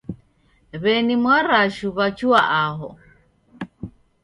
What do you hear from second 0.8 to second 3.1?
W'eni Mwarashu wachua aho.